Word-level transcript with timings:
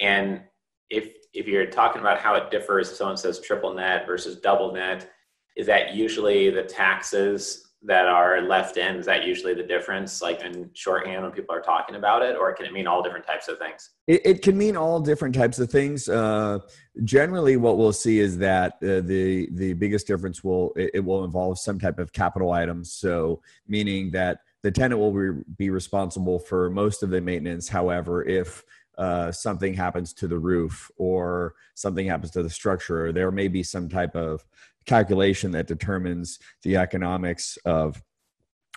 And 0.00 0.42
if 0.88 1.12
if 1.32 1.46
you're 1.46 1.66
talking 1.66 2.00
about 2.00 2.18
how 2.18 2.34
it 2.34 2.50
differs, 2.50 2.90
if 2.90 2.96
someone 2.96 3.16
says 3.16 3.40
triple 3.40 3.72
net 3.74 4.06
versus 4.06 4.36
double 4.36 4.72
net, 4.72 5.10
is 5.56 5.66
that 5.66 5.94
usually 5.94 6.50
the 6.50 6.62
taxes 6.62 7.70
that 7.82 8.06
are 8.06 8.42
left 8.42 8.76
in? 8.76 8.96
Is 8.96 9.06
that 9.06 9.24
usually 9.26 9.54
the 9.54 9.62
difference, 9.62 10.20
like 10.20 10.42
in 10.42 10.70
shorthand 10.74 11.22
when 11.22 11.32
people 11.32 11.54
are 11.54 11.62
talking 11.62 11.96
about 11.96 12.22
it, 12.22 12.36
or 12.36 12.52
can 12.52 12.66
it 12.66 12.72
mean 12.72 12.86
all 12.86 13.02
different 13.02 13.26
types 13.26 13.48
of 13.48 13.58
things? 13.58 13.90
It, 14.06 14.20
it 14.24 14.42
can 14.42 14.58
mean 14.58 14.76
all 14.76 15.00
different 15.00 15.34
types 15.34 15.58
of 15.58 15.70
things. 15.70 16.08
Uh, 16.08 16.58
generally, 17.04 17.56
what 17.56 17.78
we'll 17.78 17.92
see 17.92 18.18
is 18.18 18.36
that 18.38 18.74
uh, 18.82 19.00
the 19.00 19.48
the 19.52 19.72
biggest 19.74 20.06
difference 20.06 20.44
will 20.44 20.72
it, 20.76 20.90
it, 20.94 21.00
will 21.00 21.24
involve 21.24 21.58
some 21.58 21.78
type 21.78 21.98
of 21.98 22.12
capital 22.12 22.52
items. 22.52 22.92
So, 22.92 23.40
meaning 23.66 24.10
that 24.10 24.40
the 24.62 24.70
tenant 24.70 25.00
will 25.00 25.12
re- 25.12 25.42
be 25.56 25.70
responsible 25.70 26.38
for 26.38 26.68
most 26.68 27.02
of 27.02 27.08
the 27.08 27.20
maintenance. 27.20 27.68
However, 27.68 28.26
if 28.26 28.62
uh, 29.00 29.32
something 29.32 29.72
happens 29.72 30.12
to 30.12 30.28
the 30.28 30.38
roof 30.38 30.90
or 30.98 31.54
something 31.74 32.06
happens 32.06 32.30
to 32.32 32.42
the 32.42 32.50
structure, 32.50 33.06
or 33.06 33.12
there 33.12 33.30
may 33.30 33.48
be 33.48 33.62
some 33.62 33.88
type 33.88 34.14
of 34.14 34.44
calculation 34.84 35.50
that 35.52 35.66
determines 35.66 36.38
the 36.62 36.76
economics 36.76 37.56
of 37.64 38.02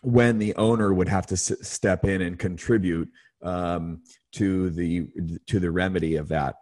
when 0.02 0.40
the 0.40 0.56
owner 0.56 0.94
would 0.94 1.10
have 1.10 1.28
to 1.28 1.34
s- 1.34 1.52
step 1.62 2.06
in 2.06 2.22
and 2.22 2.40
contribute 2.40 3.10
um, 3.42 4.02
to 4.32 4.70
the 4.70 5.10
to 5.46 5.60
the 5.60 5.70
remedy 5.70 6.16
of 6.16 6.30
that. 6.30 6.56